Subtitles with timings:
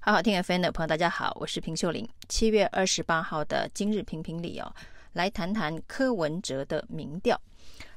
[0.00, 2.08] 好好听 FM 的朋友，大家好，我是平秀玲。
[2.28, 4.72] 七月二十八号的今日评评理哦，
[5.12, 7.38] 来谈谈柯文哲的民调。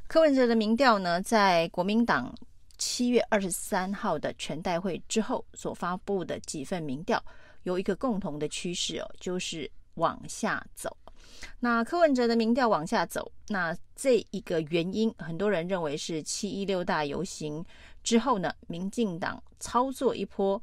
[0.07, 2.33] 柯文哲的民调呢，在国民党
[2.77, 7.23] 七月二十三号的全代会之后所发布的几份民调，
[7.63, 10.97] 有一个共同的趋势哦，就是往下走。
[11.59, 17.63] 那柯文哲的民调往下走，那这一个原因，很多人认为是七一六大游行
[18.03, 20.61] 之后呢，民进党操作一波。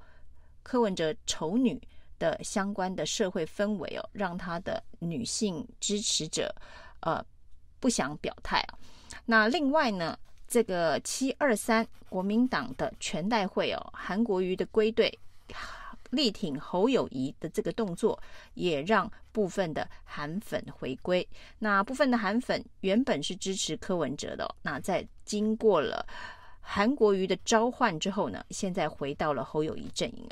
[0.68, 1.80] 柯文哲丑女
[2.18, 6.54] 的相关的社会氛围哦，让他的女性支持者
[7.00, 7.24] 呃
[7.80, 8.78] 不想表态啊。
[9.24, 15.18] 那另外呢，这个七二三国民党的全代会哦，韩国瑜的归队
[16.10, 21.26] 力挺侯友谊的这个动作，也让部分的韩粉回归。
[21.59, 26.06] 那部分的韩粉原本是支持柯文哲的哦，那在经过了。
[26.70, 30.28] 韩国瑜的召唤之后呢，现在回到了侯友宜阵营。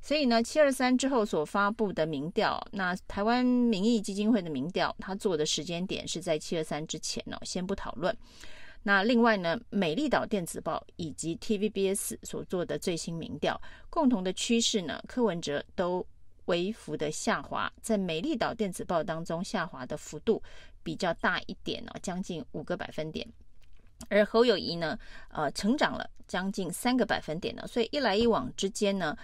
[0.00, 8.16] 所以呢，七二三之后所发布的民调，那台湾民意基金会的民调，他做的时间点是在七二三之前呢，先不讨论。
[8.84, 16.06] 那另外呢，美丽岛电子报以及 TVBS 所做的最新民调，共同的趋势呢，柯文哲都
[16.44, 20.40] 微幅的下滑，在美丽岛电子报当中下滑的幅度
[20.84, 23.26] 比较大一点呢，将近五个百分点。
[24.10, 24.98] 而侯友谊呢，
[25.30, 29.16] 呃，成长了将近三个百分点呢，所以一来一往之间呢，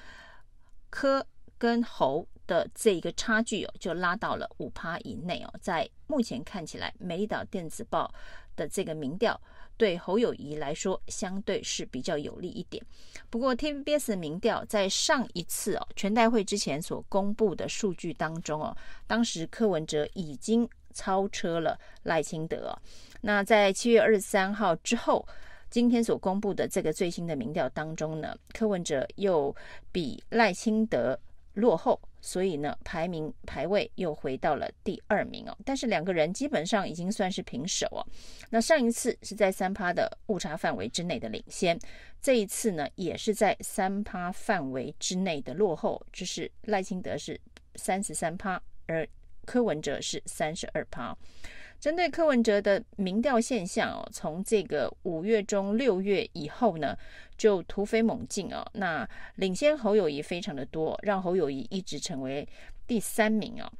[0.89, 1.27] 柯
[1.59, 5.53] 跟侯的这一个差距哦，就拉到了五趴以内哦。
[5.61, 8.13] 在目前看起来，美丽岛电子报
[8.55, 9.39] 的这个民调
[9.77, 12.83] 对侯友谊来说相对是比较有利一点。
[13.29, 18.77] 不过 TVBS 的民调在上一次哦全代会之前所公布的数据当中哦，
[19.07, 22.75] 当时柯文哲已经超车了赖清德。
[23.21, 25.27] 那在七月二十三号之后，
[25.69, 29.55] 今天所公布的这个最新的民调当中呢，柯文哲又
[29.93, 31.19] 比赖清德
[31.55, 35.57] 落后，所以呢，排名排位又回到了第二名哦。
[35.65, 38.01] 但是两个人基本上已经算是平手哦。
[38.49, 41.79] 那上一次是在三趴的误差范围之内的领先，
[42.23, 47.41] 这一次呢也是在三趴范围之内的落后，就是赖清德是
[47.75, 49.07] 三十三趴，而
[49.47, 51.17] 柯文哲是三十二趴。
[51.79, 56.97] 针对柯文哲的民调现象哦，从这个五月中六月以后呢，
[57.37, 62.49] 就突飞猛进哦，那领先侯友谊非常的多，让侯友谊一直成为
[62.87, 63.71] 第三名哦。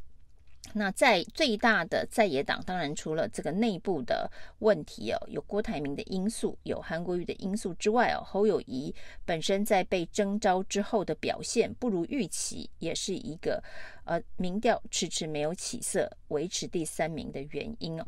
[0.75, 8.95] 那在最大的在野党，当然除了这个内部的问题哦，有郭台铭的因素，有韩国瑜的因素之外哦，侯友谊
[9.25, 13.63] 本身在被征召之后的表现不如预期，也是一个
[14.07, 18.07] 而民调迟迟没有起色，维持第三名的原因哦。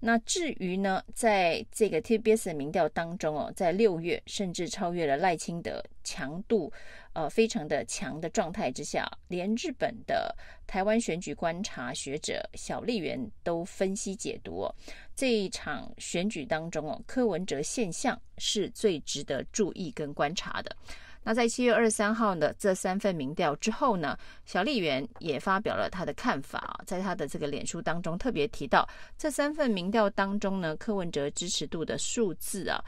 [0.00, 6.72] 那至于呢，在这个 TBS 的民调当中哦，在六月甚至超越了赖清德强度。
[7.14, 10.34] 呃，非常的强的状态之下，连日本的
[10.66, 14.74] 台湾选举观察学者小笠原都分析解读哦，
[15.14, 20.76] 这一场选举当中哦，柯文哲现象是最值得注意跟观察的。
[21.24, 32.78] 那在七月二十三号的这三份民调之后呢，小笠原也发表了他的看法啊，在他的这个脸书当中特别提到，这三份民调当中呢，柯文哲支持度的数字啊，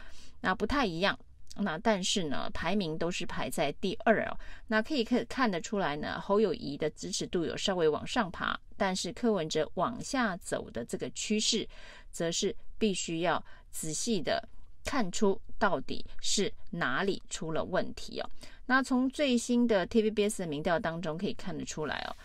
[0.40, 1.18] 那不太一样。
[1.58, 4.38] 那但是呢，排名都是排在第二哦。
[4.66, 11.66] 那可以可看得出来呢，侯友谊的支持度有稍微往上爬，但是柯文哲往下走的这个趋势，
[12.12, 14.46] 则是必须要仔细的
[14.86, 18.30] 看出到底是哪里出了问题哦。
[18.64, 22.16] 那从最新的 TVBS 的民调当中可以看得出来哦，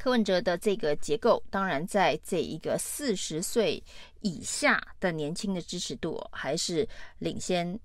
[0.00, 3.80] 柯文哲的这个结构，当然在这一个四十岁
[4.22, 6.88] 以下的年轻的支持度哦，还是
[7.20, 7.78] 领先。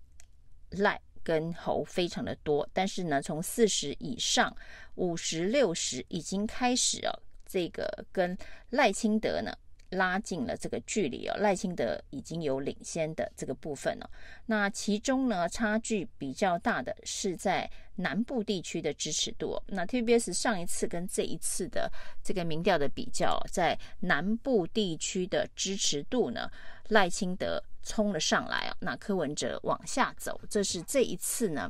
[0.76, 4.52] 赖跟侯非常的多，但是呢，从四十以上、
[4.96, 7.14] 五十、六十已经开始哦，
[7.46, 8.36] 这个跟
[8.72, 9.56] 赖清德呢
[9.94, 14.10] 拉近了这个距离哦，赖清德已经有领先的这个部分了。
[14.46, 19.62] 那其中呢，差距比较大的是在南部地区的支持度。
[19.68, 21.92] 那 TBS 上一次跟这一次的
[22.24, 26.50] 这个民调的比较，在南部地区的支持度呢，
[26.90, 27.64] 赖清德。
[27.86, 28.78] 冲了上来啊！
[28.80, 31.70] 那柯文哲往下走，这是这一次呢，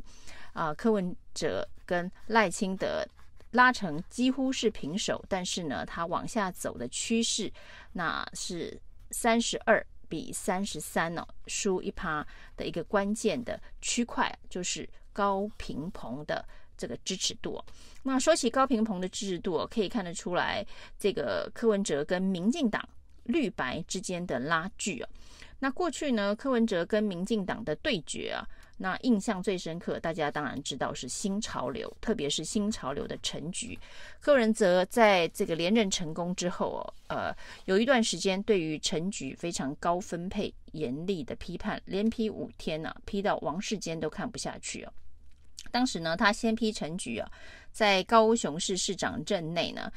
[0.53, 3.03] 啊，柯文哲跟赖清德
[3.53, 7.51] 拉成几乎是平手，但是呢，它往下走的趋势，
[7.93, 8.79] 那是
[9.11, 12.25] 三十二比三十三呢，输一趴
[12.57, 16.43] 的一个关键的区块，就是高屏澎的
[16.75, 17.63] 这个支持度。
[18.01, 20.65] 那说起高屏澎的支持度，可以看得出来，
[20.99, 22.87] 这个柯文哲跟民进党
[23.23, 25.09] 绿白之间的拉锯啊。
[25.59, 28.45] 那过去呢，柯文哲跟民进党的对决啊，
[28.77, 33.77] 那印象最深刻，大家当然知道是新潮流，特别是新潮流的陈菊。
[34.19, 37.35] 柯文哲在这个连任成功之后哦，呃，
[37.65, 44.91] 有一段时间对于陈菊非常高分配、严厉的批判，连批五天呢、啊，批到王世坚都看不下去哦。
[45.71, 47.31] 当时呢，他先批陈菊啊，
[47.71, 49.91] 在高雄市市长任内呢。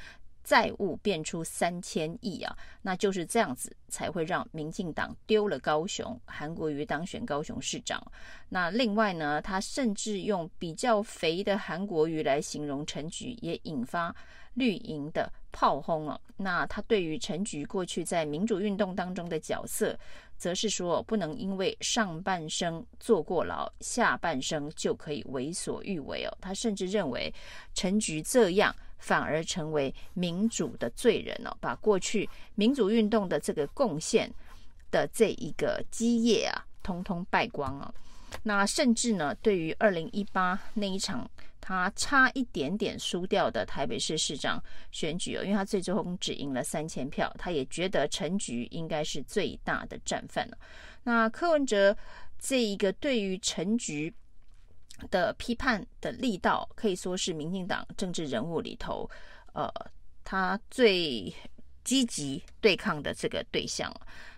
[0.46, 8.00] 债务变出三千亿啊，那就是这样子才会让民进党丢了高雄，韩国瑜当选高雄市长。
[8.48, 14.14] 那另外呢，他甚至用比较肥的韩国瑜来形容陈菊，也引发
[14.54, 16.20] 绿营的炮轰了。
[16.36, 19.98] 那他对于陈菊过去在民主运动当中的角色，
[20.36, 26.38] 则是说不能因为上半生坐过牢，下半生就可以为所欲为哦。
[26.40, 27.34] 他甚至认为
[27.74, 28.72] 陈菊这样。
[28.98, 34.32] 反而成为民主的罪人了，把过去民主运动的这个贡献
[34.90, 37.94] 的这一个基业啊，通通败光了。
[38.42, 50.58] 那甚至呢，对于二零一八那一场他差一点点输掉的台北市市长选举哦，因为他最终只赢了三千票，他也觉得陈菊应该是最大的战犯了。
[51.04, 51.96] 那柯文哲
[52.38, 54.12] 这一个对于陈菊。
[55.10, 59.08] 的批判的力道可以说是民进党政治人物里头，
[59.52, 59.70] 呃，
[60.24, 61.32] 他最
[61.84, 63.92] 积极对抗的这个对象。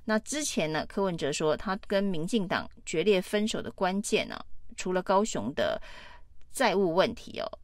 [0.04, 4.38] 那之前呢，柯文哲说他跟民进党决裂分手的关键呢，
[4.76, 5.80] 除了高雄的
[6.50, 7.58] 债务问题哦，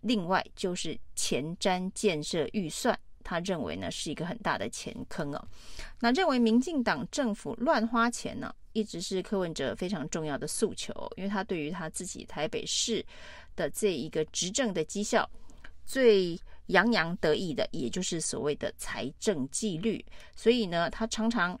[0.00, 5.48] 另外就是前瞻建设预算，他认为呢是一个很大的钱坑哦。
[6.00, 8.54] 那认为民进党政府乱花钱呢？
[8.78, 13.04] 一直是柯文哲非常重要的诉求，因为他对于他自己台北市
[13.56, 15.28] 的这一个执政的绩效
[15.84, 20.04] 最洋洋得意的，也就是所谓的财政纪律，
[20.36, 21.58] 所以呢，他常常。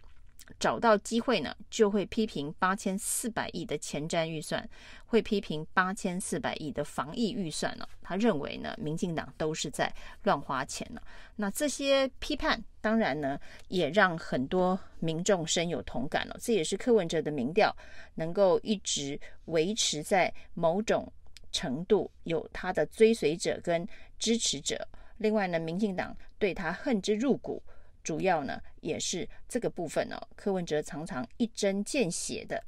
[0.58, 4.68] 找到机会呢，就会批评八千四百亿的前瞻预算，
[5.06, 7.86] 会批评八千四百亿的防疫预算呢。
[8.02, 9.92] 他认为呢，民进党都是在
[10.22, 11.00] 乱花钱呢。
[11.36, 16.36] 那这些批判，当然呢，也让很多民众深有同感了。
[16.40, 17.74] 这也是柯文哲的民调
[18.14, 21.12] 能够一直维持在某种
[21.52, 23.86] 程度，有他的追随者跟
[24.18, 24.88] 支持者。
[25.18, 27.62] 另外呢，民进党对他恨之入骨。
[28.08, 30.16] 主要呢，也是这个部分哦。
[30.34, 32.58] 柯文哲常常一针见血的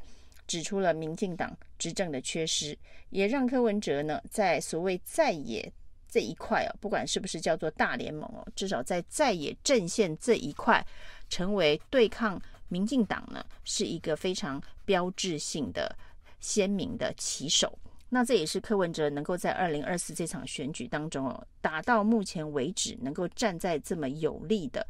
[0.46, 2.76] 指出了民进党执政的缺失，
[3.08, 5.72] 也让柯文哲呢在所谓在野
[6.10, 10.87] 这一块哦，不管是不是叫做大联盟哦，至少在在野阵线这一块，
[11.31, 12.38] 成为对抗
[12.69, 15.96] 民进党呢是一个非常标志性的
[16.38, 17.78] 鲜明的旗手。
[18.10, 24.87] 那这也是柯文哲能够在二零二四这场选举当中哦，打到目前为止能够站在这么有利的。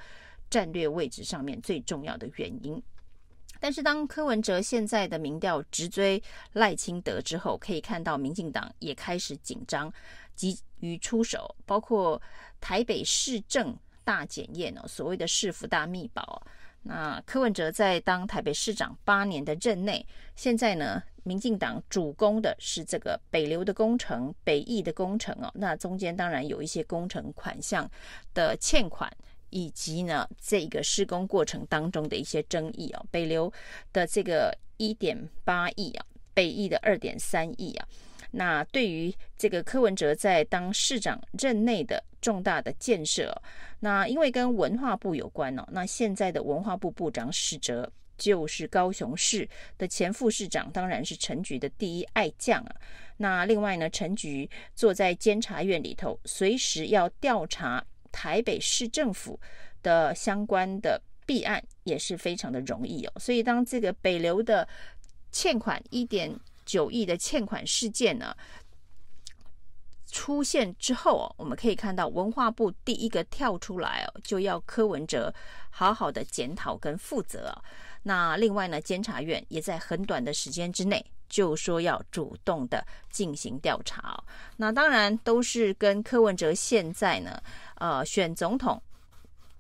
[0.51, 2.83] 战略位置上面最重要的原因，
[3.61, 6.21] 但是当柯文哲现在的民调直追
[6.55, 9.93] 赖清德之后，可以看到民进党也开始紧张，
[10.35, 12.21] 急于出手，包括
[12.61, 16.43] 台北市政大检验哦，所谓的市府大密保。
[16.83, 20.05] 那柯文哲在当台北市长八年的任内，
[20.35, 27.89] 现在呢，民进党主攻的是这个北流的工程、北翼的工程哦，那中间当然有一些工程款项
[28.33, 29.15] 的欠款。
[29.51, 33.53] 以及呢，这个施工过程当中的一些争议啊，北流
[33.93, 37.87] 的这个一点八亿啊，北艺的二点三亿啊，
[38.31, 43.35] 那对于这个柯文哲在当市长任内的重大的建设，
[43.81, 52.75] 那因为跟文化部有关哦，那现在的文化部部长史哲就是高雄市的前副市长，当然是陈菊的第一爱将啊。
[53.17, 57.85] 那另外呢，陈菊坐在监察院里头，随时要调查。
[58.13, 59.39] 台北市政府
[59.83, 64.67] 的相关的弊案也是非常的容易哦，所以当这个北流的
[65.31, 68.35] 欠款一点九亿的欠款事件呢
[70.07, 75.33] 出现之后哦，我们可以看到文化部第一个跳出来哦，就要柯文哲
[75.71, 77.57] 好好的检讨跟负责。
[78.03, 81.05] 那另外呢，监察院也在很短的时间之内。
[81.31, 84.23] 就说要主动的进行调查，
[84.57, 87.41] 那当然都是跟柯文哲现在呢，
[87.77, 88.83] 呃，选总统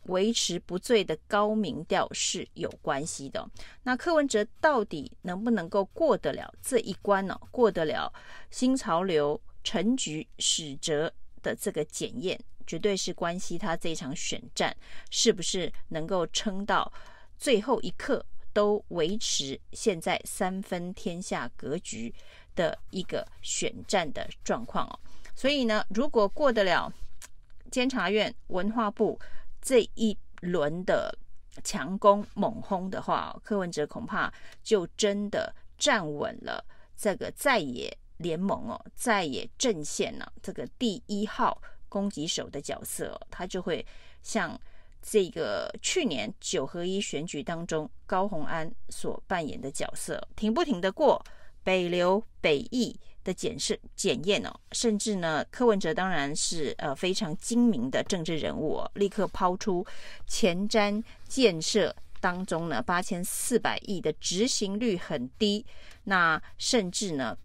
[0.04, 3.48] 维持不醉的高民调是有关系的。
[3.84, 7.38] 那柯文哲到底能不能够过得了这一关呢？
[7.52, 8.12] 过得了
[8.50, 11.12] 新潮流陈菊史哲
[11.42, 14.76] 的这个检验，绝对是关系他这场选战
[15.10, 16.92] 是不是能够撑到
[17.38, 18.24] 最后一刻。
[18.52, 22.14] 都维持现在三分天下格局
[22.54, 24.98] 的一个选战的状况哦，
[25.34, 26.92] 所以呢，如果过得了
[27.70, 29.18] 监察院、文化部
[29.62, 31.16] 这一轮的
[31.62, 36.64] 强攻猛轰的话，柯文哲恐怕就真的站稳了
[36.96, 43.84] 这个在野联盟哦，在野阵线呢，这个第一号攻击手的角色，他就会
[44.22, 44.60] 像
[45.02, 51.24] 这个去年九合一选举当中高虹安所扮演的角色，挺不挺得过
[51.64, 59.84] 北流北议的检视检验哦，甚至呢，柯文哲当然是呃非常精明的政治人物哦，立刻抛出
[60.26, 65.64] 前瞻建设当中呢八千四百亿的执行率很低，
[66.04, 67.36] 那甚至呢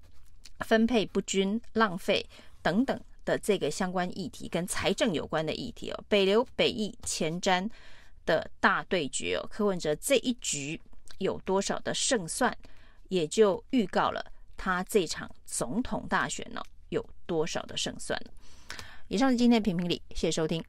[0.60, 2.26] 分配不均、浪费
[2.62, 3.00] 等等。
[3.26, 7.68] 的这个相关议题，跟财政有关的议题哦，北流北翼前瞻
[8.26, 10.80] 的大对决哦，柯文哲这一局
[11.18, 12.56] 有多少的胜算，
[13.10, 14.24] 也就预告了。
[14.56, 18.18] 他这场总统大选呢，有多少的胜算？
[19.08, 20.64] 以上是今天的评评理，谢谢收听。